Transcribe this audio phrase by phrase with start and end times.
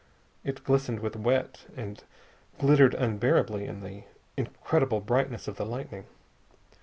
[0.43, 2.03] It glistened with wet, and
[2.57, 6.05] glittered unbearably in the incredible brightness of the lightning.